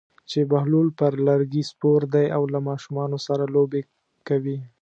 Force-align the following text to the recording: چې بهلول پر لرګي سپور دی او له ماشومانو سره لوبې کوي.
چې 0.29 0.39
بهلول 0.51 0.87
پر 0.99 1.13
لرګي 1.27 1.63
سپور 1.71 2.01
دی 2.13 2.25
او 2.35 2.43
له 2.53 2.59
ماشومانو 2.69 3.17
سره 3.27 3.43
لوبې 3.55 3.81
کوي. 4.27 4.57